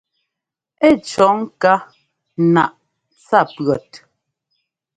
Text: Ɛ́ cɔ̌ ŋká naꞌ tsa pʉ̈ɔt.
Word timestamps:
Ɛ́ 0.87 0.91
cɔ̌ 1.09 1.29
ŋká 1.39 1.73
naꞌ 2.53 2.75
tsa 3.21 3.39
pʉ̈ɔt. 3.53 3.91